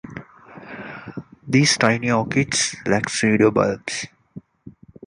These 1.47 1.77
tiny 1.77 2.09
orchids 2.09 2.75
lack 2.87 3.03
pseudobulbs. 3.05 4.07